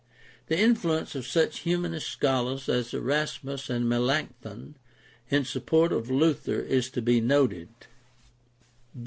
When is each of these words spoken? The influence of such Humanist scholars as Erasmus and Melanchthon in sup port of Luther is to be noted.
The 0.47 0.57
influence 0.59 1.13
of 1.13 1.27
such 1.27 1.59
Humanist 1.59 2.09
scholars 2.09 2.67
as 2.67 2.91
Erasmus 2.91 3.69
and 3.69 3.87
Melanchthon 3.87 4.75
in 5.29 5.45
sup 5.45 5.67
port 5.67 5.91
of 5.93 6.09
Luther 6.09 6.59
is 6.59 6.89
to 6.89 7.03
be 7.03 7.21
noted. 7.21 7.69